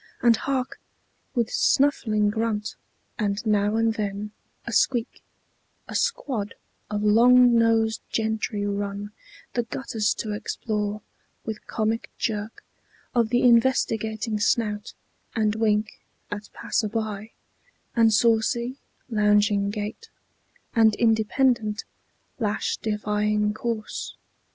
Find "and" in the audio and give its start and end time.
0.23-0.35, 3.19-3.45, 3.75-3.93, 15.35-15.53, 17.95-18.11, 20.75-20.95